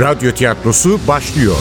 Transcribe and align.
Radyo 0.00 0.32
tiyatrosu 0.32 1.00
başlıyor. 1.08 1.56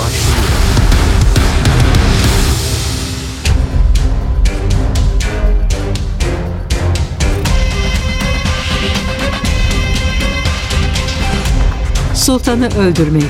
Sultanı 12.15 12.70
Öldürmek 12.79 13.23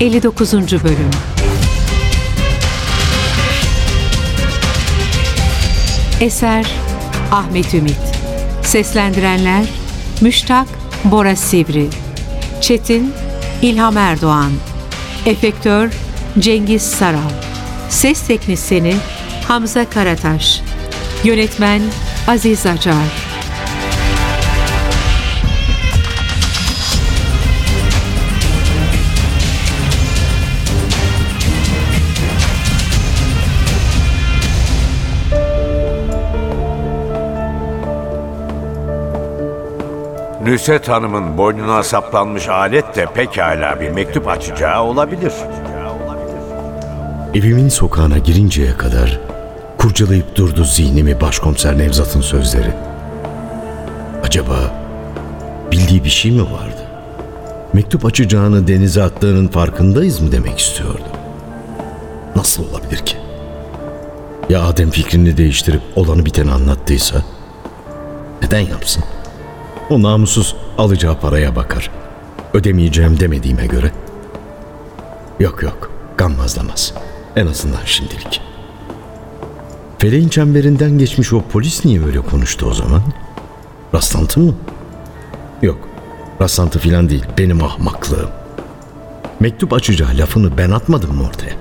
59. 0.00 0.52
Bölüm 0.52 1.10
Eser 6.20 6.66
Ahmet 7.32 7.74
Ümit 7.74 7.96
Seslendirenler 8.62 9.64
Müştak 10.20 10.66
Bora 11.04 11.36
Sivri 11.36 11.86
Çetin 12.60 13.23
İlham 13.64 13.96
Erdoğan 13.96 14.52
Efektör 15.26 15.92
Cengiz 16.38 16.82
Saral 16.82 17.30
Ses 17.88 18.26
Teknisini 18.26 18.96
Hamza 19.48 19.90
Karataş 19.90 20.60
Yönetmen 21.24 21.82
Aziz 22.28 22.66
Acar 22.66 23.23
Nüset 40.44 40.88
Hanım'ın 40.88 41.38
boynuna 41.38 41.82
saplanmış 41.82 42.48
alet 42.48 42.96
de 42.96 43.06
pekala 43.14 43.80
bir 43.80 43.90
mektup 43.90 44.28
açacağı 44.28 44.82
olabilir. 44.82 45.32
Evimin 47.34 47.68
sokağına 47.68 48.18
girinceye 48.18 48.76
kadar 48.76 49.20
kurcalayıp 49.78 50.36
durdu 50.36 50.64
zihnimi 50.64 51.20
başkomiser 51.20 51.78
Nevzat'ın 51.78 52.20
sözleri. 52.20 52.74
Acaba 54.22 54.56
bildiği 55.72 56.04
bir 56.04 56.10
şey 56.10 56.30
mi 56.30 56.42
vardı? 56.42 56.82
Mektup 57.72 58.04
açacağını 58.04 58.68
denize 58.68 59.02
attığının 59.02 59.48
farkındayız 59.48 60.20
mı 60.20 60.32
demek 60.32 60.58
istiyordu? 60.58 61.08
Nasıl 62.36 62.70
olabilir 62.70 62.98
ki? 62.98 63.16
Ya 64.48 64.62
Adem 64.62 64.90
fikrini 64.90 65.36
değiştirip 65.36 65.82
olanı 65.96 66.24
biteni 66.24 66.52
anlattıysa? 66.52 67.22
Neden 68.42 68.60
yapsın? 68.60 69.04
O 69.90 70.02
namussuz 70.02 70.56
alacağı 70.78 71.20
paraya 71.20 71.56
bakar. 71.56 71.90
Ödemeyeceğim 72.54 73.20
demediğime 73.20 73.66
göre. 73.66 73.92
Yok 75.40 75.62
yok, 75.62 75.90
gammazlamaz. 76.16 76.94
En 77.36 77.46
azından 77.46 77.84
şimdilik. 77.84 78.40
Feleğin 79.98 80.28
çemberinden 80.28 80.98
geçmiş 80.98 81.32
o 81.32 81.42
polis 81.42 81.84
niye 81.84 82.04
öyle 82.04 82.20
konuştu 82.20 82.66
o 82.66 82.74
zaman? 82.74 83.02
Rastlantı 83.94 84.40
mı? 84.40 84.54
Yok, 85.62 85.88
rastlantı 86.40 86.78
filan 86.78 87.08
değil, 87.08 87.24
benim 87.38 87.62
ahmaklığım. 87.62 88.30
Mektup 89.40 89.72
açacağı 89.72 90.10
lafını 90.18 90.58
ben 90.58 90.70
atmadım 90.70 91.16
mı 91.16 91.28
ortaya? 91.28 91.54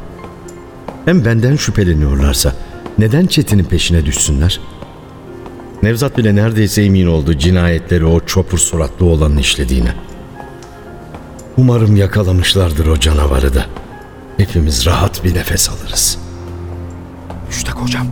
Hem 1.06 1.26
benden 1.26 1.56
şüpheleniyorlarsa 1.56 2.56
neden 2.98 3.26
Çetin'in 3.26 3.64
peşine 3.64 4.06
düşsünler?'' 4.06 4.73
Nevzat 5.84 6.18
bile 6.18 6.36
neredeyse 6.36 6.84
emin 6.84 7.08
oldu 7.08 7.34
cinayetleri 7.34 8.06
o 8.06 8.26
çopur 8.26 8.58
suratlı 8.58 9.06
olanın 9.06 9.38
işlediğine. 9.38 9.96
Umarım 11.58 11.96
yakalamışlardır 11.96 12.88
o 12.88 13.00
canavarı 13.00 13.54
da. 13.54 13.66
Hepimiz 14.38 14.86
rahat 14.86 15.24
bir 15.24 15.36
nefes 15.36 15.70
alırız. 15.70 16.18
Müştak 17.48 17.76
hocam. 17.76 18.08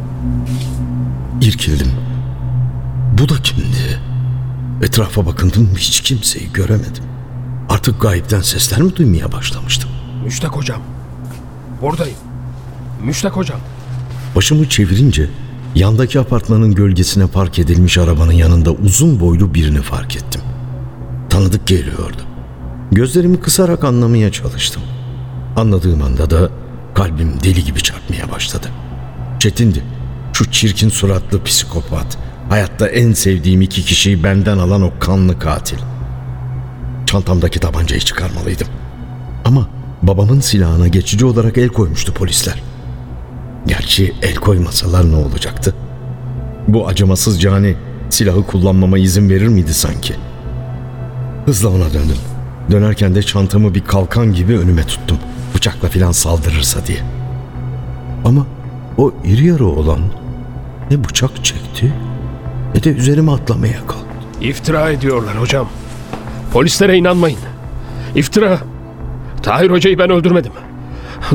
İrkildim. 1.41 1.91
Bu 3.19 3.29
da 3.29 3.33
kimdi? 3.43 3.99
Etrafa 4.81 5.25
bakındım 5.25 5.69
hiç 5.77 6.01
kimseyi 6.01 6.53
göremedim. 6.53 7.03
Artık 7.69 8.01
gayipten 8.01 8.41
sesler 8.41 8.81
mi 8.81 8.95
duymaya 8.95 9.31
başlamıştım? 9.31 9.89
Müştak 10.23 10.51
hocam. 10.51 10.81
Buradayım. 11.81 12.17
Müştak 13.03 13.35
hocam. 13.35 13.59
Başımı 14.35 14.69
çevirince 14.69 15.29
Yandaki 15.75 16.19
apartmanın 16.19 16.75
gölgesine 16.75 17.27
park 17.27 17.59
edilmiş 17.59 17.97
arabanın 17.97 18.31
yanında 18.31 18.71
uzun 18.71 19.19
boylu 19.19 19.53
birini 19.53 19.81
fark 19.81 20.15
ettim. 20.15 20.41
Tanıdık 21.29 21.67
geliyordu. 21.67 22.21
Gözlerimi 22.91 23.39
kısarak 23.39 23.83
anlamaya 23.83 24.31
çalıştım. 24.31 24.81
Anladığım 25.55 26.01
anda 26.01 26.29
da 26.29 26.49
kalbim 26.93 27.43
deli 27.43 27.63
gibi 27.63 27.83
çarpmaya 27.83 28.31
başladı. 28.31 28.67
Çetindi. 29.39 29.83
Şu 30.33 30.51
çirkin 30.51 30.89
suratlı 30.89 31.43
psikopat. 31.43 32.17
Hayatta 32.49 32.87
en 32.87 33.13
sevdiğim 33.13 33.61
iki 33.61 33.81
kişiyi 33.81 34.23
benden 34.23 34.57
alan 34.57 34.81
o 34.81 34.91
kanlı 34.99 35.39
katil. 35.39 35.77
Çantamdaki 37.05 37.59
tabancayı 37.59 38.01
çıkarmalıydım. 38.01 38.67
Ama 39.45 39.67
babamın 40.03 40.39
silahına 40.39 40.87
geçici 40.87 41.25
olarak 41.25 41.57
el 41.57 41.67
koymuştu 41.69 42.13
polisler. 42.13 42.70
Gerçi 43.67 44.13
el 44.21 44.35
koymasalar 44.35 45.11
ne 45.11 45.15
olacaktı? 45.15 45.75
Bu 46.67 46.87
acımasız 46.87 47.41
cani 47.41 47.75
silahı 48.09 48.43
kullanmama 48.47 48.97
izin 48.97 49.29
verir 49.29 49.47
miydi 49.47 49.73
sanki? 49.73 50.13
Hızla 51.45 51.69
ona 51.69 51.93
döndüm. 51.93 52.17
Dönerken 52.71 53.15
de 53.15 53.23
çantamı 53.23 53.75
bir 53.75 53.81
kalkan 53.83 54.33
gibi 54.33 54.57
önüme 54.57 54.83
tuttum. 54.83 55.17
Bıçakla 55.55 55.89
filan 55.89 56.11
saldırırsa 56.11 56.85
diye. 56.85 56.99
Ama 58.25 58.45
o 58.97 59.13
iri 59.25 59.45
yarı 59.47 59.65
olan 59.65 59.99
ne 60.91 61.03
bıçak 61.03 61.45
çekti 61.45 61.93
ne 62.75 62.83
de 62.83 62.89
üzerime 62.89 63.31
atlamaya 63.31 63.87
kalktı. 63.87 64.05
İftira 64.41 64.89
ediyorlar 64.89 65.41
hocam. 65.41 65.69
Polislere 66.53 66.97
inanmayın. 66.97 67.39
İftira. 68.15 68.59
Tahir 69.43 69.69
Hoca'yı 69.69 69.99
ben 69.99 70.09
öldürmedim. 70.09 70.51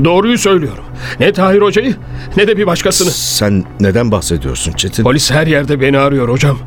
Doğruyu 0.04 0.38
söylüyorum. 0.38 0.84
Ne 1.20 1.32
Tahir 1.32 1.62
Hoca'yı 1.62 1.94
ne 2.36 2.46
de 2.46 2.56
bir 2.56 2.66
başkasını. 2.66 3.10
Sen 3.10 3.64
neden 3.80 4.10
bahsediyorsun 4.10 4.72
Çetin? 4.72 5.02
Polis 5.02 5.30
her 5.30 5.46
yerde 5.46 5.80
beni 5.80 5.98
arıyor 5.98 6.28
hocam. 6.28 6.58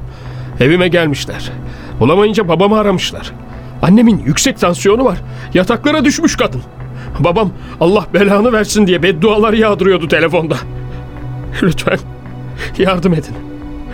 Evime 0.59 0.87
gelmişler. 0.87 1.51
Bulamayınca 1.99 2.47
babamı 2.47 2.79
aramışlar. 2.79 3.31
Annemin 3.81 4.23
yüksek 4.25 4.59
tansiyonu 4.59 5.05
var. 5.05 5.17
Yataklara 5.53 6.05
düşmüş 6.05 6.35
kadın. 6.37 6.61
Babam 7.19 7.51
Allah 7.79 8.05
belanı 8.13 8.51
versin 8.51 8.87
diye 8.87 9.03
beddualar 9.03 9.53
yağdırıyordu 9.53 10.07
telefonda. 10.07 10.57
Lütfen 11.63 11.99
yardım 12.77 13.13
edin. 13.13 13.35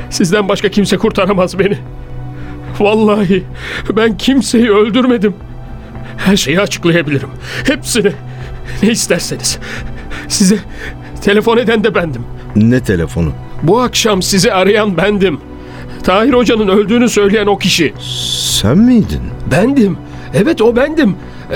Sizden 0.09 0.49
başka 0.49 0.69
kimse 0.69 0.97
kurtaramaz 0.97 1.59
beni. 1.59 1.77
Vallahi 2.79 3.43
ben 3.97 4.17
kimseyi 4.17 4.71
öldürmedim. 4.71 5.35
Her 6.17 6.35
şeyi 6.37 6.61
açıklayabilirim. 6.61 7.29
Hepsini. 7.67 8.11
Ne 8.83 8.89
isterseniz. 8.89 9.59
Size 10.27 10.57
telefon 11.21 11.57
eden 11.57 11.83
de 11.83 11.95
bendim. 11.95 12.21
Ne 12.55 12.83
telefonu? 12.83 13.31
Bu 13.63 13.81
akşam 13.81 14.21
sizi 14.21 14.53
arayan 14.53 14.97
bendim. 14.97 15.39
Tahir 16.03 16.33
Hoca'nın 16.33 16.67
öldüğünü 16.67 17.09
söyleyen 17.09 17.47
o 17.47 17.57
kişi. 17.57 17.93
Sen 18.61 18.77
miydin? 18.77 19.21
Bendim. 19.51 19.97
Evet 20.33 20.61
o 20.61 20.75
bendim. 20.75 21.15
Ee, 21.51 21.55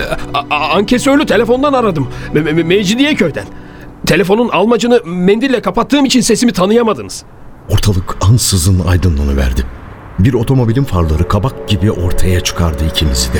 ankesörlü 0.55 1.25
telefondan 1.25 1.73
aradım. 1.73 2.07
Me- 2.33 2.43
Me- 2.43 2.63
Mecidiyeköy'den. 2.63 3.45
Telefonun 4.07 4.49
almacını 4.49 5.01
mendille 5.05 5.61
kapattığım 5.61 6.05
için 6.05 6.21
sesimi 6.21 6.51
tanıyamadınız. 6.51 7.23
Ortalık 7.69 8.17
ansızın 8.21 8.79
aydınlanıverdi. 8.87 9.65
Bir 10.19 10.33
otomobilin 10.33 10.83
farları 10.83 11.27
kabak 11.27 11.67
gibi 11.67 11.91
ortaya 11.91 12.41
çıkardı 12.41 12.83
ikimizi 12.89 13.33
de. 13.33 13.37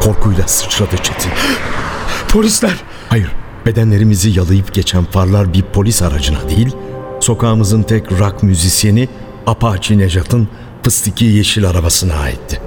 Korkuyla 0.00 0.48
sıçradı 0.48 0.96
Çetin. 0.96 1.30
Polisler. 2.28 2.74
Hayır, 3.08 3.30
bedenlerimizi 3.66 4.38
yalayıp 4.38 4.74
geçen 4.74 5.04
farlar 5.04 5.52
bir 5.52 5.62
polis 5.62 6.02
aracına 6.02 6.48
değil, 6.48 6.76
sokağımızın 7.20 7.82
tek 7.82 8.12
rock 8.12 8.42
müzisyeni 8.42 9.08
Apache 9.46 9.98
Nejat'ın 9.98 10.48
fıstiki 10.82 11.24
yeşil 11.24 11.68
arabasına 11.68 12.14
aitti. 12.14 12.60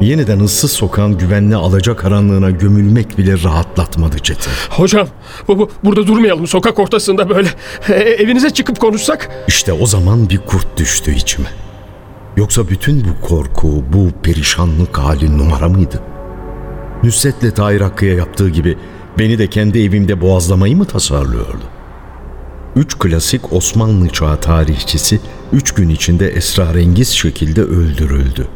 Yeniden 0.00 0.40
ıssız 0.40 0.72
sokağın 0.72 1.18
güvenli 1.18 1.56
alacakaranlığına 1.56 2.50
gömülmek 2.50 3.18
bile 3.18 3.42
rahatlatmadı 3.42 4.18
Çetin. 4.18 4.52
Hocam 4.70 5.08
bu, 5.48 5.58
bu, 5.58 5.70
burada 5.84 6.06
durmayalım 6.06 6.46
sokak 6.46 6.78
ortasında 6.78 7.28
böyle. 7.28 7.48
E, 7.88 7.94
evinize 7.94 8.50
çıkıp 8.50 8.80
konuşsak. 8.80 9.30
İşte 9.48 9.72
o 9.72 9.86
zaman 9.86 10.30
bir 10.30 10.38
kurt 10.38 10.78
düştü 10.78 11.14
içime. 11.14 11.48
Yoksa 12.36 12.68
bütün 12.68 13.04
bu 13.04 13.26
korku, 13.26 13.84
bu 13.92 14.10
perişanlık 14.22 14.98
hali 14.98 15.38
numara 15.38 15.68
mıydı? 15.68 16.02
Nusret'le 17.02 17.56
Tahir 17.56 17.80
Hakkı'ya 17.80 18.14
yaptığı 18.14 18.48
gibi 18.48 18.76
beni 19.18 19.38
de 19.38 19.46
kendi 19.46 19.82
evimde 19.82 20.20
boğazlamayı 20.20 20.76
mı 20.76 20.84
tasarlıyordu? 20.84 21.62
Üç 22.76 22.98
klasik 22.98 23.52
Osmanlı 23.52 24.08
çağı 24.08 24.40
tarihçisi 24.40 25.20
üç 25.52 25.72
gün 25.72 25.88
içinde 25.88 26.28
esrarengiz 26.28 27.08
şekilde 27.08 27.62
öldürüldü. 27.62 28.48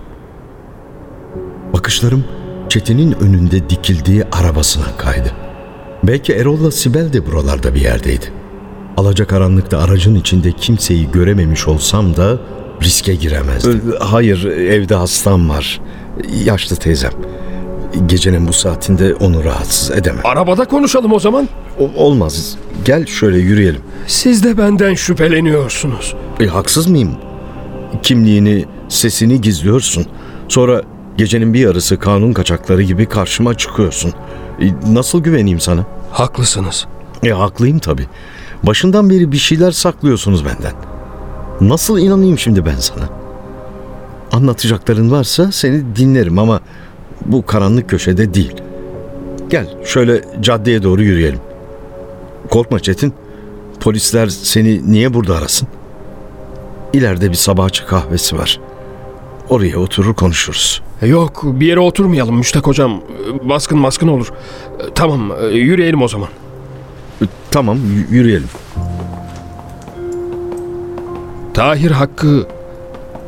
Bakışlarım 1.72 2.24
Çetin'in 2.68 3.12
önünde 3.12 3.70
dikildiği 3.70 4.24
arabasına 4.24 4.96
kaydı. 4.98 5.32
Belki 6.02 6.32
Erol'la 6.32 6.70
Sibel 6.70 7.12
de 7.12 7.26
buralarda 7.26 7.74
bir 7.74 7.80
yerdeydi. 7.80 8.32
Alacakaranlıkta 8.96 9.78
aracın 9.78 10.14
içinde 10.14 10.52
kimseyi 10.52 11.10
görememiş 11.10 11.68
olsam 11.68 12.16
da 12.16 12.38
riske 12.82 13.14
giremezdim. 13.14 13.94
Hayır, 14.00 14.44
evde 14.44 14.94
hastam 14.94 15.48
var. 15.48 15.80
Yaşlı 16.44 16.76
teyzem. 16.76 17.12
Gecenin 18.06 18.48
bu 18.48 18.52
saatinde 18.52 19.14
onu 19.14 19.44
rahatsız 19.44 19.90
edemem. 19.90 20.20
Arabada 20.24 20.64
konuşalım 20.64 21.12
o 21.12 21.18
zaman. 21.18 21.48
O- 21.78 22.04
olmaz. 22.04 22.56
Gel 22.84 23.06
şöyle 23.06 23.38
yürüyelim. 23.38 23.80
Siz 24.06 24.44
de 24.44 24.58
benden 24.58 24.94
şüpheleniyorsunuz. 24.94 26.14
E, 26.40 26.46
haksız 26.46 26.86
mıyım? 26.86 27.10
Kimliğini, 28.02 28.64
sesini 28.88 29.40
gizliyorsun. 29.40 30.06
Sonra 30.48 30.82
gecenin 31.16 31.54
bir 31.54 31.60
yarısı 31.60 31.98
kanun 31.98 32.32
kaçakları 32.32 32.82
gibi 32.82 33.06
karşıma 33.06 33.54
çıkıyorsun. 33.56 34.12
E, 34.60 34.64
nasıl 34.94 35.22
güveneyim 35.22 35.60
sana? 35.60 35.84
Haklısınız. 36.12 36.86
E 37.24 37.30
haklıyım 37.30 37.78
tabii. 37.78 38.06
Başından 38.62 39.10
beri 39.10 39.32
bir 39.32 39.36
şeyler 39.36 39.70
saklıyorsunuz 39.70 40.44
benden. 40.44 40.72
Nasıl 41.60 41.98
inanayım 41.98 42.38
şimdi 42.38 42.66
ben 42.66 42.76
sana? 42.78 43.08
Anlatacakların 44.32 45.10
varsa 45.10 45.52
seni 45.52 45.96
dinlerim 45.96 46.38
ama 46.38 46.60
bu 47.26 47.46
karanlık 47.46 47.90
köşede 47.90 48.34
değil. 48.34 48.54
Gel 49.50 49.66
şöyle 49.84 50.24
caddeye 50.40 50.82
doğru 50.82 51.02
yürüyelim. 51.02 51.40
Korkma 52.50 52.80
Çetin. 52.80 53.14
Polisler 53.80 54.28
seni 54.28 54.92
niye 54.92 55.14
burada 55.14 55.36
arasın? 55.36 55.68
İleride 56.92 57.28
bir 57.30 57.34
sabahçı 57.34 57.86
kahvesi 57.86 58.38
var. 58.38 58.60
Oraya 59.48 59.78
oturur 59.78 60.14
konuşuruz. 60.14 60.82
Yok 61.06 61.42
bir 61.44 61.66
yere 61.66 61.80
oturmayalım 61.80 62.36
Müştak 62.36 62.66
hocam. 62.66 63.00
Baskın 63.42 63.78
maskın 63.78 64.08
olur. 64.08 64.32
Tamam 64.94 65.32
yürüyelim 65.52 66.02
o 66.02 66.08
zaman. 66.08 66.28
E, 67.22 67.24
Tamam 67.50 67.78
yürüyelim. 68.10 68.48
Tahir 71.54 71.90
Hakkı 71.90 72.46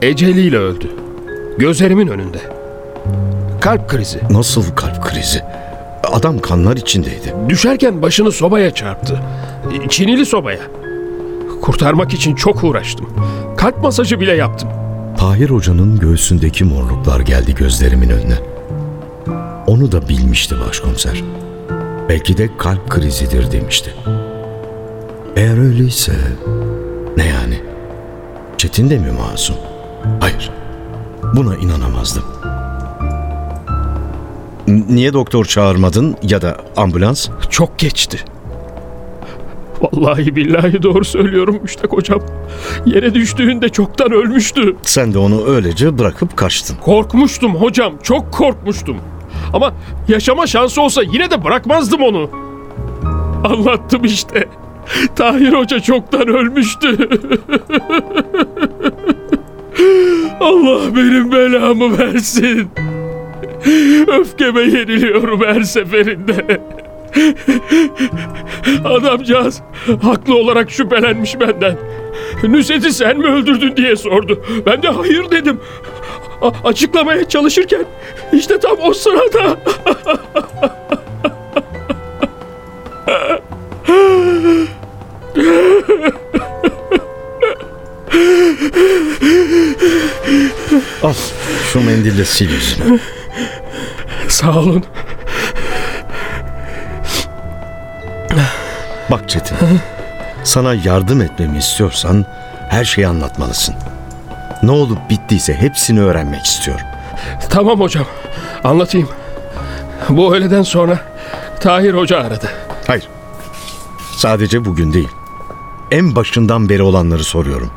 eceliyle 0.02 0.58
öldü. 0.58 0.90
Gözlerimin 1.58 2.08
önünde. 2.08 2.53
Kalp 3.64 3.88
krizi. 3.88 4.18
Nasıl 4.30 4.74
kalp 4.74 5.04
krizi? 5.04 5.42
Adam 6.12 6.38
kanlar 6.38 6.76
içindeydi. 6.76 7.34
Düşerken 7.48 8.02
başını 8.02 8.32
sobaya 8.32 8.74
çarptı. 8.74 9.20
Çinili 9.88 10.26
sobaya. 10.26 10.60
Kurtarmak 11.62 12.14
için 12.14 12.34
çok 12.34 12.64
uğraştım. 12.64 13.06
Kalp 13.56 13.82
masajı 13.82 14.20
bile 14.20 14.32
yaptım. 14.32 14.68
Tahir 15.18 15.50
Hoca'nın 15.50 15.98
göğsündeki 15.98 16.64
morluklar 16.64 17.20
geldi 17.20 17.54
gözlerimin 17.54 18.08
önüne. 18.08 18.38
Onu 19.66 19.92
da 19.92 20.08
bilmişti 20.08 20.54
başkomiser. 20.66 21.22
Belki 22.08 22.36
de 22.36 22.50
kalp 22.58 22.90
krizidir 22.90 23.52
demişti. 23.52 23.94
Eğer 25.36 25.58
öyleyse 25.58 26.12
ne 27.16 27.26
yani? 27.26 27.60
Çetin 28.58 28.90
de 28.90 28.98
mi 28.98 29.10
masum? 29.10 29.56
Hayır. 30.20 30.50
Buna 31.36 31.56
inanamazdım. 31.56 32.24
Niye 34.68 35.12
doktor 35.12 35.44
çağırmadın 35.44 36.16
ya 36.22 36.42
da 36.42 36.56
ambulans? 36.76 37.28
Çok 37.50 37.78
geçti. 37.78 38.18
Vallahi 39.80 40.36
billahi 40.36 40.82
doğru 40.82 41.04
söylüyorum 41.04 41.58
Müştak 41.62 41.92
hocam. 41.92 42.20
Yere 42.86 43.14
düştüğünde 43.14 43.68
çoktan 43.68 44.12
ölmüştü. 44.12 44.76
Sen 44.82 45.14
de 45.14 45.18
onu 45.18 45.46
öylece 45.46 45.98
bırakıp 45.98 46.36
kaçtın. 46.36 46.76
Korkmuştum 46.76 47.54
hocam, 47.54 47.94
çok 48.02 48.32
korkmuştum. 48.32 48.96
Ama 49.52 49.74
yaşama 50.08 50.46
şansı 50.46 50.82
olsa 50.82 51.02
yine 51.02 51.30
de 51.30 51.44
bırakmazdım 51.44 52.02
onu. 52.02 52.30
Anlattım 53.44 54.04
işte. 54.04 54.48
Tahir 55.16 55.52
Hoca 55.52 55.80
çoktan 55.80 56.28
ölmüştü. 56.28 56.98
Allah 60.40 60.96
benim 60.96 61.32
belamı 61.32 61.98
versin. 61.98 62.68
Öfkeme 64.20 64.60
yeniliyorum 64.60 65.44
her 65.44 65.62
seferinde. 65.62 66.60
Adamcağız 68.84 69.62
haklı 70.02 70.36
olarak 70.36 70.70
şüphelenmiş 70.70 71.40
benden. 71.40 71.76
Nusret'i 72.48 72.92
sen 72.92 73.18
mi 73.18 73.26
öldürdün 73.26 73.76
diye 73.76 73.96
sordu. 73.96 74.44
Ben 74.66 74.82
de 74.82 74.88
hayır 74.88 75.30
dedim. 75.30 75.60
A- 76.42 76.68
açıklamaya 76.68 77.28
çalışırken 77.28 77.84
işte 78.32 78.58
tam 78.60 78.76
o 78.82 78.94
sırada 78.94 79.56
Al 91.02 91.14
şu 91.72 91.80
mendille 91.80 92.24
sil 92.34 92.50
yüzünü. 92.50 92.98
Sağ 94.28 94.58
olun. 94.58 94.84
Bak 99.10 99.28
Çetin, 99.28 99.56
sana 100.44 100.74
yardım 100.74 101.22
etmemi 101.22 101.58
istiyorsan 101.58 102.26
her 102.68 102.84
şeyi 102.84 103.08
anlatmalısın. 103.08 103.74
Ne 104.62 104.70
olup 104.70 105.10
bittiyse 105.10 105.54
hepsini 105.54 106.00
öğrenmek 106.00 106.44
istiyorum. 106.44 106.86
Tamam 107.50 107.80
hocam 107.80 108.06
anlatayım. 108.64 109.08
Bu 110.08 110.34
öğleden 110.34 110.62
sonra 110.62 110.98
Tahir 111.60 111.94
Hoca 111.94 112.18
aradı. 112.18 112.48
Hayır, 112.86 113.08
sadece 114.16 114.64
bugün 114.64 114.92
değil. 114.92 115.08
En 115.90 116.16
başından 116.16 116.68
beri 116.68 116.82
olanları 116.82 117.24
soruyorum. 117.24 117.70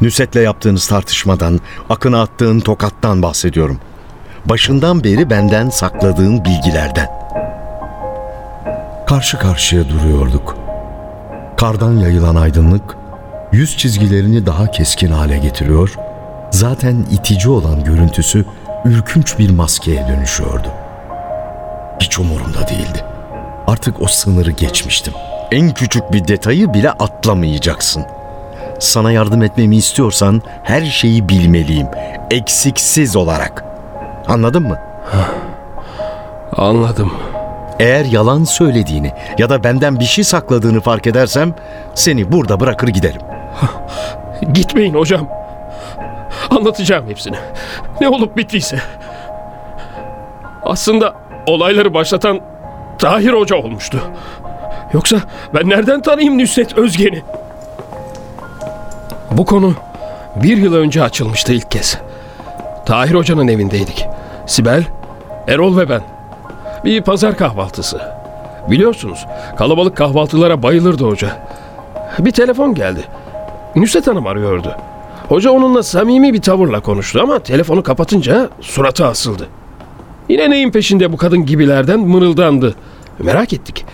Nusret'le 0.00 0.36
yaptığınız 0.36 0.86
tartışmadan, 0.86 1.60
Akın'a 1.90 2.22
attığın 2.22 2.60
tokattan 2.60 3.22
bahsediyorum. 3.22 3.78
Başından 4.44 5.04
beri 5.04 5.30
benden 5.30 5.70
sakladığın 5.70 6.44
bilgilerden. 6.44 7.08
Karşı 9.06 9.38
karşıya 9.38 9.88
duruyorduk. 9.88 10.56
Kardan 11.56 11.96
yayılan 11.96 12.34
aydınlık 12.34 12.96
yüz 13.52 13.76
çizgilerini 13.76 14.46
daha 14.46 14.70
keskin 14.70 15.10
hale 15.10 15.38
getiriyor. 15.38 15.94
Zaten 16.50 17.06
itici 17.10 17.48
olan 17.48 17.84
görüntüsü 17.84 18.44
ürkünç 18.84 19.38
bir 19.38 19.50
maskeye 19.50 20.08
dönüşüyordu. 20.08 20.68
Hiç 22.00 22.18
umurumda 22.18 22.68
değildi. 22.68 23.04
Artık 23.66 24.02
o 24.02 24.06
sınırı 24.06 24.50
geçmiştim. 24.50 25.14
En 25.52 25.74
küçük 25.74 26.12
bir 26.12 26.28
detayı 26.28 26.74
bile 26.74 26.90
atlamayacaksın. 26.90 28.04
Sana 28.80 29.12
yardım 29.12 29.42
etmemi 29.42 29.76
istiyorsan 29.76 30.42
her 30.62 30.84
şeyi 30.84 31.28
bilmeliyim. 31.28 31.86
Eksiksiz 32.30 33.16
olarak. 33.16 33.71
Anladın 34.28 34.62
mı? 34.62 34.78
Anladım. 36.56 37.12
Eğer 37.80 38.04
yalan 38.04 38.44
söylediğini 38.44 39.12
ya 39.38 39.50
da 39.50 39.64
benden 39.64 40.00
bir 40.00 40.04
şey 40.04 40.24
sakladığını 40.24 40.80
fark 40.80 41.06
edersem 41.06 41.54
seni 41.94 42.32
burada 42.32 42.60
bırakır 42.60 42.88
giderim. 42.88 43.20
Gitmeyin 44.52 44.94
hocam. 44.94 45.28
Anlatacağım 46.50 47.08
hepsini. 47.08 47.36
Ne 48.00 48.08
olup 48.08 48.36
bittiyse. 48.36 48.78
Aslında 50.62 51.14
olayları 51.46 51.94
başlatan 51.94 52.40
Tahir 52.98 53.32
Hoca 53.32 53.56
olmuştu. 53.56 53.98
Yoksa 54.92 55.16
ben 55.54 55.68
nereden 55.68 56.02
tanıyayım 56.02 56.38
Nusret 56.38 56.78
Özgen'i? 56.78 57.22
Bu 59.30 59.44
konu 59.44 59.74
bir 60.36 60.56
yıl 60.56 60.74
önce 60.74 61.02
açılmıştı 61.02 61.52
ilk 61.52 61.70
kez. 61.70 61.98
Tahir 62.86 63.14
Hoca'nın 63.14 63.48
evindeydik. 63.48 64.06
Sibel, 64.46 64.84
Erol 65.48 65.76
ve 65.76 65.88
ben. 65.88 66.02
Bir 66.84 67.02
pazar 67.02 67.36
kahvaltısı. 67.36 68.00
Biliyorsunuz 68.70 69.26
kalabalık 69.58 69.96
kahvaltılara 69.96 70.62
bayılırdı 70.62 71.04
hoca. 71.04 71.46
Bir 72.18 72.30
telefon 72.30 72.74
geldi. 72.74 73.04
Nusret 73.76 74.06
Hanım 74.06 74.26
arıyordu. 74.26 74.76
Hoca 75.28 75.50
onunla 75.50 75.82
samimi 75.82 76.32
bir 76.32 76.42
tavırla 76.42 76.80
konuştu 76.80 77.20
ama 77.22 77.38
telefonu 77.38 77.82
kapatınca 77.82 78.48
suratı 78.60 79.06
asıldı. 79.06 79.48
Yine 80.28 80.50
neyin 80.50 80.70
peşinde 80.70 81.12
bu 81.12 81.16
kadın 81.16 81.46
gibilerden 81.46 82.00
mırıldandı. 82.00 82.74
Merak 83.18 83.52
ettik. 83.52 83.84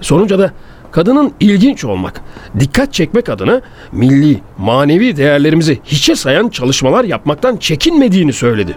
Sorunca 0.00 0.38
da 0.38 0.50
kadının 0.90 1.32
ilginç 1.40 1.84
olmak, 1.84 2.20
dikkat 2.60 2.92
çekmek 2.92 3.28
adına 3.28 3.60
milli, 3.92 4.40
manevi 4.58 5.16
değerlerimizi 5.16 5.78
hiçe 5.84 6.16
sayan 6.16 6.48
çalışmalar 6.48 7.04
yapmaktan 7.04 7.56
çekinmediğini 7.56 8.32
söyledi. 8.32 8.76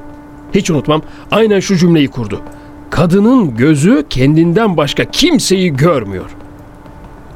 Hiç 0.55 0.69
unutmam 0.69 1.01
aynen 1.31 1.59
şu 1.59 1.77
cümleyi 1.77 2.07
kurdu. 2.07 2.41
Kadının 2.89 3.57
gözü 3.57 4.05
kendinden 4.09 4.77
başka 4.77 5.05
kimseyi 5.05 5.75
görmüyor. 5.75 6.29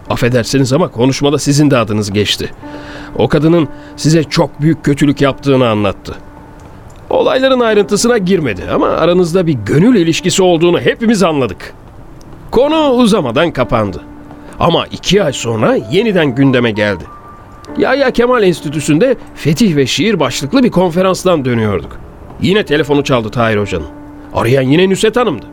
Affedersiniz 0.10 0.74
ama 0.74 0.88
konuşmada 0.88 1.40
sizin 1.40 1.72
de 1.72 1.78
adınız 1.78 2.12
geçti. 2.12 2.52
O 3.18 3.28
kadının 3.28 3.68
size 3.96 4.24
çok 4.24 4.62
büyük 4.62 4.84
kötülük 4.84 5.22
yaptığını 5.22 5.70
anlattı. 5.70 6.16
Olayların 7.10 7.60
ayrıntısına 7.60 8.18
girmedi 8.18 8.64
ama 8.74 8.88
aranızda 8.88 9.48
bir 9.48 9.54
gönül 9.66 9.96
ilişkisi 9.96 10.44
olduğunu 10.44 10.80
hepimiz 10.80 11.24
anladık. 11.24 11.74
Konu 12.52 12.90
uzamadan 12.90 13.52
kapandı. 13.52 14.02
Ama 14.60 14.86
iki 14.86 15.24
ay 15.24 15.34
sonra 15.34 15.76
yeniden 15.92 16.36
gündeme 16.36 16.72
geldi. 16.72 17.04
Yahya 17.78 18.12
Kemal 18.12 18.44
Enstitüsü'nde 18.44 19.16
fetih 19.36 19.76
ve 19.76 19.88
şiir 19.88 20.20
başlıklı 20.20 20.64
bir 20.64 20.72
konferanstan 20.72 21.46
dönüyorduk. 21.46 22.00
Yine 22.42 22.66
telefonu 22.66 23.04
çaldı 23.04 23.30
Tahir 23.30 23.58
Hoca'nın. 23.58 23.88
Arayan 24.34 24.62
yine 24.62 24.90
Nusret 24.90 25.16
Hanım'dı. 25.16 25.46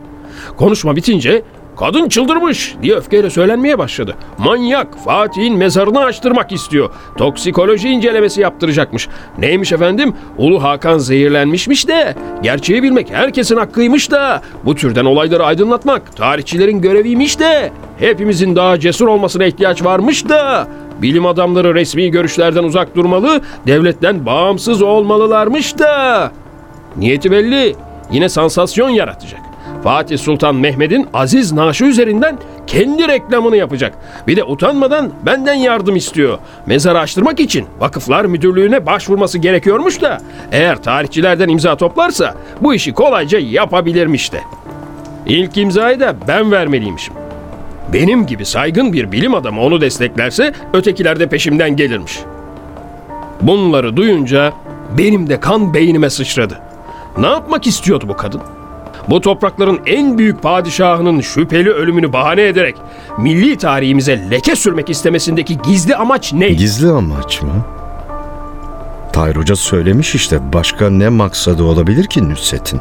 Konuşma 0.57 0.95
bitince 0.95 1.43
kadın 1.77 2.09
çıldırmış 2.09 2.75
diye 2.81 2.95
öfkeyle 2.95 3.29
söylenmeye 3.29 3.77
başladı. 3.77 4.15
Manyak 4.37 4.97
Fatih'in 5.05 5.57
mezarını 5.57 5.99
açtırmak 5.99 6.51
istiyor. 6.51 6.89
Toksikoloji 7.17 7.89
incelemesi 7.89 8.41
yaptıracakmış. 8.41 9.09
Neymiş 9.37 9.71
efendim? 9.71 10.13
Ulu 10.37 10.63
Hakan 10.63 10.97
zehirlenmişmiş 10.97 11.87
de 11.87 12.15
gerçeği 12.43 12.83
bilmek 12.83 13.11
herkesin 13.11 13.57
hakkıymış 13.57 14.11
da 14.11 14.41
bu 14.65 14.75
türden 14.75 15.05
olayları 15.05 15.45
aydınlatmak 15.45 16.15
tarihçilerin 16.15 16.81
göreviymiş 16.81 17.39
de 17.39 17.71
hepimizin 17.99 18.55
daha 18.55 18.79
cesur 18.79 19.07
olmasına 19.07 19.45
ihtiyaç 19.45 19.83
varmış 19.83 20.29
da 20.29 20.67
bilim 21.01 21.25
adamları 21.25 21.75
resmi 21.75 22.11
görüşlerden 22.11 22.63
uzak 22.63 22.95
durmalı, 22.95 23.41
devletten 23.67 24.25
bağımsız 24.25 24.81
olmalılarmış 24.81 25.79
da 25.79 26.31
Niyeti 26.97 27.31
belli. 27.31 27.75
Yine 28.11 28.29
sansasyon 28.29 28.89
yaratacak. 28.89 29.52
Fatih 29.83 30.17
Sultan 30.17 30.55
Mehmet'in 30.55 31.07
aziz 31.13 31.51
naaşı 31.51 31.85
üzerinden 31.85 32.37
kendi 32.67 33.07
reklamını 33.07 33.57
yapacak. 33.57 33.93
Bir 34.27 34.35
de 34.35 34.43
utanmadan 34.43 35.11
benden 35.25 35.53
yardım 35.53 35.95
istiyor. 35.95 36.37
Mezarı 36.65 36.99
açtırmak 36.99 37.39
için 37.39 37.65
Vakıflar 37.79 38.25
Müdürlüğü'ne 38.25 38.85
başvurması 38.85 39.37
gerekiyormuş 39.37 40.01
da 40.01 40.17
eğer 40.51 40.83
tarihçilerden 40.83 41.49
imza 41.49 41.75
toplarsa 41.75 42.35
bu 42.61 42.73
işi 42.73 42.93
kolayca 42.93 43.39
yapabilirmiş 43.39 44.33
de. 44.33 44.41
İlk 45.25 45.57
imzayı 45.57 45.99
da 45.99 46.15
ben 46.27 46.51
vermeliymişim. 46.51 47.13
Benim 47.93 48.25
gibi 48.25 48.45
saygın 48.45 48.93
bir 48.93 49.11
bilim 49.11 49.35
adamı 49.35 49.61
onu 49.61 49.81
desteklerse 49.81 50.53
ötekiler 50.73 51.19
de 51.19 51.29
peşimden 51.29 51.75
gelirmiş. 51.75 52.19
Bunları 53.41 53.97
duyunca 53.97 54.53
benim 54.97 55.29
de 55.29 55.39
kan 55.39 55.73
beynime 55.73 56.09
sıçradı. 56.09 56.59
Ne 57.17 57.27
yapmak 57.27 57.67
istiyordu 57.67 58.05
bu 58.07 58.17
kadın? 58.17 58.41
Bu 59.09 59.21
toprakların 59.21 59.79
en 59.85 60.17
büyük 60.17 60.41
padişahının 60.41 61.21
şüpheli 61.21 61.69
ölümünü 61.69 62.13
bahane 62.13 62.47
ederek 62.47 62.75
milli 63.17 63.57
tarihimize 63.57 64.27
leke 64.31 64.55
sürmek 64.55 64.89
istemesindeki 64.89 65.57
gizli 65.57 65.95
amaç 65.95 66.33
neydi? 66.33 66.57
Gizli 66.57 66.89
amaç 66.89 67.41
mı? 67.41 67.65
Tahir 69.13 69.35
Hoca 69.35 69.55
söylemiş 69.55 70.15
işte 70.15 70.53
başka 70.53 70.89
ne 70.89 71.09
maksadı 71.09 71.63
olabilir 71.63 72.07
ki 72.07 72.29
Nusret'in? 72.29 72.79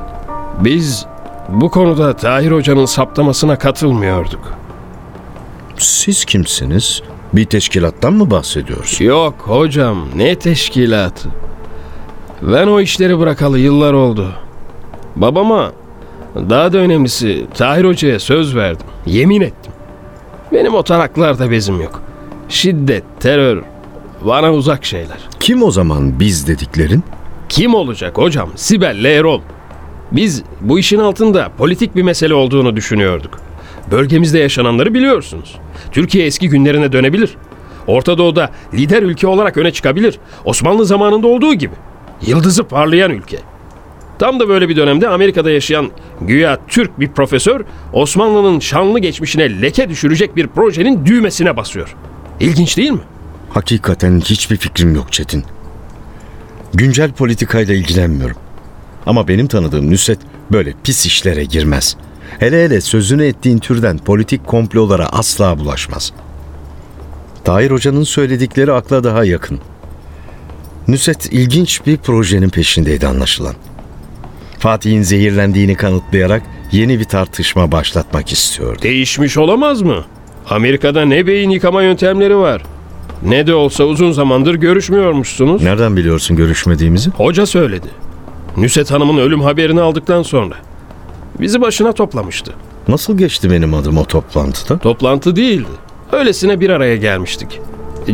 Biz 0.61 1.07
bu 1.49 1.71
konuda 1.71 2.17
Tahir 2.17 2.52
Hoca'nın 2.52 2.85
saptamasına 2.85 3.59
katılmıyorduk. 3.59 4.52
Siz 5.79 6.25
kimsiniz? 6.25 7.02
Bir 7.33 7.45
teşkilattan 7.45 8.12
mı 8.12 8.31
bahsediyoruz? 8.31 9.00
Yok 9.00 9.35
hocam 9.38 9.99
ne 10.17 10.38
teşkilatı. 10.38 11.29
Ben 12.43 12.67
o 12.67 12.81
işleri 12.81 13.19
bırakalı 13.19 13.59
yıllar 13.59 13.93
oldu. 13.93 14.33
Babama 15.17 15.73
daha 16.34 16.72
da 16.72 16.78
önemlisi 16.78 17.46
Tahir 17.54 17.84
Hoca'ya 17.84 18.20
söz 18.20 18.56
verdim. 18.56 18.86
Yemin 19.06 19.40
ettim. 19.40 19.72
Benim 20.52 20.74
o 20.74 20.82
taraklarda 20.82 21.50
bezim 21.50 21.80
yok. 21.80 22.02
Şiddet, 22.48 23.04
terör 23.20 23.62
bana 24.24 24.52
uzak 24.52 24.84
şeyler. 24.84 25.18
Kim 25.40 25.62
o 25.62 25.70
zaman 25.70 26.20
biz 26.20 26.46
dediklerin? 26.48 27.02
Kim 27.48 27.74
olacak 27.74 28.18
hocam? 28.18 28.50
Sibel'le 28.56 29.04
Erol. 29.18 29.40
Biz 30.12 30.42
bu 30.60 30.78
işin 30.78 30.98
altında 30.98 31.50
politik 31.58 31.96
bir 31.96 32.02
mesele 32.02 32.34
olduğunu 32.34 32.76
düşünüyorduk. 32.76 33.40
Bölgemizde 33.90 34.38
yaşananları 34.38 34.94
biliyorsunuz. 34.94 35.58
Türkiye 35.92 36.26
eski 36.26 36.48
günlerine 36.48 36.92
dönebilir. 36.92 37.36
Orta 37.86 38.18
Doğu'da 38.18 38.50
lider 38.74 39.02
ülke 39.02 39.26
olarak 39.26 39.56
öne 39.56 39.70
çıkabilir. 39.70 40.18
Osmanlı 40.44 40.84
zamanında 40.84 41.26
olduğu 41.26 41.54
gibi. 41.54 41.74
Yıldızı 42.26 42.64
parlayan 42.64 43.10
ülke. 43.10 43.38
Tam 44.19 44.40
da 44.40 44.49
böyle 44.49 44.69
bir 44.69 44.76
dönemde 44.76 45.09
Amerika'da 45.09 45.50
yaşayan 45.50 45.90
güya 46.21 46.59
Türk 46.69 47.00
bir 47.00 47.09
profesör 47.09 47.61
Osmanlı'nın 47.92 48.61
şanlı 48.61 48.99
geçmişine 48.99 49.62
leke 49.62 49.88
düşürecek 49.88 50.37
bir 50.37 50.47
projenin 50.47 51.07
düğmesine 51.07 51.57
basıyor. 51.57 51.97
İlginç 52.40 52.76
değil 52.76 52.90
mi? 52.90 53.00
Hakikaten 53.50 54.21
hiçbir 54.21 54.57
fikrim 54.57 54.95
yok 54.95 55.12
Çetin. 55.12 55.45
Güncel 56.75 57.12
politikayla 57.12 57.75
ilgilenmiyorum. 57.75 58.37
Ama 59.07 59.28
benim 59.28 59.47
tanıdığım 59.47 59.90
Nusret 59.90 60.19
böyle 60.52 60.75
pis 60.85 61.07
işlere 61.07 61.45
girmez. 61.45 61.97
Hele 62.38 62.64
hele 62.64 62.81
sözünü 62.81 63.25
ettiğin 63.25 63.59
türden 63.59 63.99
politik 63.99 64.47
komplolara 64.47 65.07
asla 65.07 65.59
bulaşmaz. 65.59 66.12
Tahir 67.45 67.71
Hoca'nın 67.71 68.04
söyledikleri 68.04 68.73
akla 68.73 69.04
daha 69.04 69.25
yakın. 69.25 69.61
Nusret 70.88 71.33
ilginç 71.33 71.87
bir 71.87 71.97
projenin 71.97 72.49
peşindeydi 72.49 73.07
anlaşılan. 73.07 73.54
Fatih'in 74.62 75.02
zehirlendiğini 75.02 75.75
kanıtlayarak 75.75 76.42
yeni 76.73 76.99
bir 76.99 77.04
tartışma 77.04 77.73
başlatmak 77.73 78.33
istiyordu. 78.33 78.83
Değişmiş 78.83 79.38
olamaz 79.38 79.83
mı? 79.83 80.04
Amerika'da 80.50 81.04
ne 81.04 81.26
beyin 81.26 81.50
yıkama 81.50 81.83
yöntemleri 81.83 82.37
var. 82.37 82.62
Ne 83.23 83.47
de 83.47 83.54
olsa 83.54 83.85
uzun 83.85 84.12
zamandır 84.12 84.54
görüşmüyormuşsunuz. 84.54 85.62
Nereden 85.62 85.97
biliyorsun 85.97 86.37
görüşmediğimizi? 86.37 87.11
Hoca 87.11 87.47
söyledi. 87.47 87.87
Nüset 88.57 88.90
Hanım'ın 88.90 89.19
ölüm 89.19 89.40
haberini 89.40 89.81
aldıktan 89.81 90.23
sonra. 90.23 90.54
Bizi 91.40 91.61
başına 91.61 91.92
toplamıştı. 91.92 92.52
Nasıl 92.88 93.19
geçti 93.19 93.50
benim 93.50 93.75
adım 93.75 93.99
o 93.99 94.04
toplantıda? 94.04 94.78
Toplantı 94.78 95.37
değildi. 95.37 95.69
Öylesine 96.12 96.61
bir 96.61 96.71
araya 96.71 96.97
gelmiştik. 96.97 97.61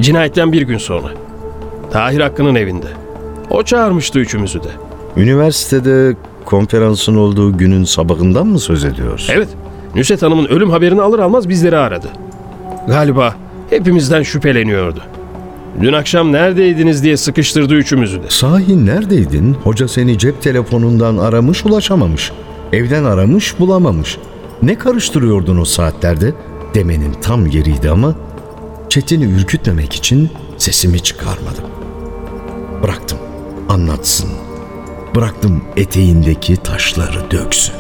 Cinayetten 0.00 0.52
bir 0.52 0.62
gün 0.62 0.78
sonra. 0.78 1.08
Tahir 1.92 2.20
Hakkı'nın 2.20 2.54
evinde. 2.54 2.88
O 3.50 3.62
çağırmıştı 3.62 4.18
üçümüzü 4.18 4.62
de. 4.62 4.68
Üniversitede 5.16 6.16
konferansın 6.48 7.14
olduğu 7.14 7.58
günün 7.58 7.84
sabahından 7.84 8.46
mı 8.46 8.58
söz 8.58 8.84
ediyorsun? 8.84 9.32
Evet, 9.36 9.48
Nüset 9.94 10.22
Hanım'ın 10.22 10.44
ölüm 10.46 10.70
haberini 10.70 11.02
alır 11.02 11.18
almaz 11.18 11.48
bizleri 11.48 11.76
aradı. 11.76 12.08
Galiba 12.86 13.34
hepimizden 13.70 14.22
şüpheleniyordu. 14.22 15.00
Dün 15.80 15.92
akşam 15.92 16.32
neredeydiniz 16.32 17.04
diye 17.04 17.16
sıkıştırdı 17.16 17.74
üçümüzü 17.74 18.22
de. 18.22 18.26
Sahi 18.28 18.86
neredeydin? 18.86 19.54
Hoca 19.64 19.88
seni 19.88 20.18
cep 20.18 20.42
telefonundan 20.42 21.16
aramış 21.16 21.64
ulaşamamış. 21.64 22.32
Evden 22.72 23.04
aramış 23.04 23.58
bulamamış. 23.60 24.18
Ne 24.62 24.78
karıştırıyordun 24.78 25.58
o 25.58 25.64
saatlerde? 25.64 26.32
Demenin 26.74 27.12
tam 27.22 27.46
yeriydi 27.46 27.90
ama 27.90 28.14
Çetin'i 28.88 29.24
ürkütmemek 29.24 29.92
için 29.92 30.30
sesimi 30.58 31.00
çıkarmadım. 31.00 31.64
Bıraktım 32.82 33.18
anlatsın. 33.68 34.47
Bıraktım 35.18 35.64
eteğindeki 35.76 36.56
taşları 36.56 37.30
döksün. 37.30 37.74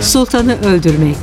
Sultanı 0.00 0.60
öldürmek. 0.64 1.16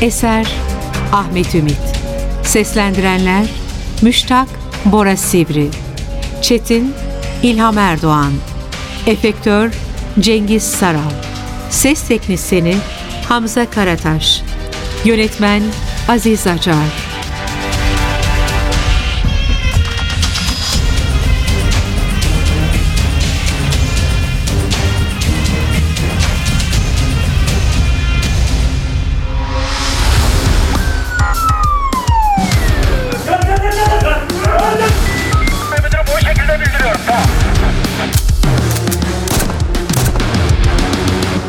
Eser 0.00 0.46
Ahmet 1.12 1.54
Ümit. 1.54 1.78
Seslendirenler 2.44 3.46
Müştak 4.02 4.48
Bora 4.84 5.16
Sivri. 5.16 5.70
Çetin 6.42 6.94
İlham 7.42 7.78
Erdoğan. 7.78 8.32
Efektör 9.06 9.72
Cengiz 10.20 10.62
Saral. 10.62 11.12
Ses 11.70 12.08
teknisyeni 12.08 12.76
Hamza 13.28 13.70
Karataş. 13.70 14.42
Yönetmen 15.04 15.62
Aziz 16.08 16.46
Acar. 16.46 17.11